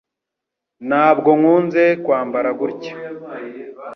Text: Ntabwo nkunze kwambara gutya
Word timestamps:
Ntabwo 0.87 1.29
nkunze 1.39 1.83
kwambara 2.03 2.49
gutya 2.59 2.93